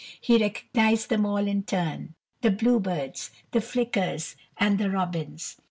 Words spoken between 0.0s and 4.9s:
He recognized them all in turn: the bluebirds, the flickers and the